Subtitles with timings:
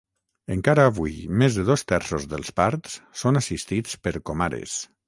[0.53, 4.85] Encara avui més de dos terços dels parts són assistits per comares.